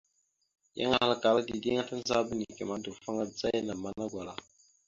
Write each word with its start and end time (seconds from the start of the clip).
Yan 0.79 0.91
ahalkala 0.97 1.39
dideŋ 1.47 1.75
a, 1.81 1.83
tandzaba 1.89 2.31
neke 2.39 2.63
ma, 2.69 2.75
dawəfaŋa 2.83 3.23
adzaya 3.25 3.59
naləmana 3.61 4.05
gwala. 4.11 4.33